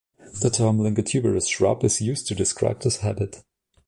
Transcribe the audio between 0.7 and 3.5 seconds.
lignotuberous shrub is used to describe this habit.